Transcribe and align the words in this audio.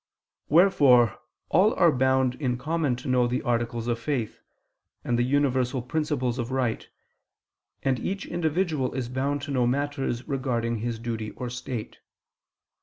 Wherefore 0.49 1.19
all 1.49 1.75
are 1.75 1.91
bound 1.91 2.33
in 2.33 2.57
common 2.57 2.95
to 2.95 3.07
know 3.07 3.27
the 3.27 3.43
articles 3.43 3.85
of 3.87 3.99
faith, 3.99 4.39
and 5.03 5.15
the 5.15 5.21
universal 5.21 5.79
principles 5.83 6.39
of 6.39 6.49
right, 6.49 6.89
and 7.83 7.99
each 7.99 8.25
individual 8.25 8.93
is 8.95 9.09
bound 9.09 9.43
to 9.43 9.51
know 9.51 9.67
matters 9.67 10.27
regarding 10.27 10.77
his 10.79 10.97
duty 10.97 11.29
or 11.29 11.51
state. 11.51 11.99